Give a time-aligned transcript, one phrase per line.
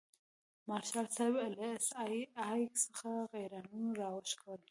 [0.69, 2.17] مارشال صاحب له سي
[2.49, 4.59] آی اې څخه غیرانونه راوشکول.